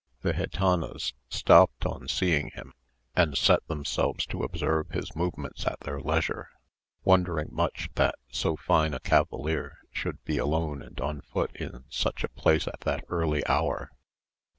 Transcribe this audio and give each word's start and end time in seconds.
The 0.21 0.33
gitanas 0.33 1.13
stopped 1.29 1.85
on 1.85 2.07
seeing 2.07 2.49
him, 2.55 2.73
and 3.15 3.37
set 3.37 3.63
themselves 3.67 4.25
to 4.25 4.41
observe 4.41 4.89
his 4.89 5.15
movements 5.15 5.67
at 5.67 5.79
their 5.81 5.99
leisure, 5.99 6.49
wondering 7.03 7.49
much 7.51 7.87
that 7.93 8.15
so 8.31 8.55
fine 8.57 8.95
a 8.95 8.99
cavalier 8.99 9.77
should 9.91 10.19
be 10.23 10.39
alone 10.39 10.81
and 10.81 10.99
on 10.99 11.21
foot 11.21 11.55
in 11.55 11.83
such 11.87 12.23
a 12.23 12.29
place 12.29 12.67
at 12.67 12.79
that 12.79 13.05
early 13.09 13.45
hour. 13.45 13.91